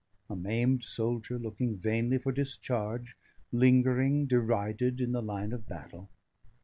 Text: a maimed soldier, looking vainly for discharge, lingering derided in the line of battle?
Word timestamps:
a 0.31 0.35
maimed 0.35 0.83
soldier, 0.83 1.37
looking 1.37 1.77
vainly 1.77 2.17
for 2.17 2.31
discharge, 2.31 3.15
lingering 3.51 4.25
derided 4.25 4.99
in 4.99 5.11
the 5.11 5.21
line 5.21 5.53
of 5.53 5.67
battle? 5.67 6.09